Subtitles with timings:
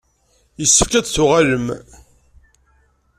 [0.61, 1.67] Yessefk ad d-tuɣalem.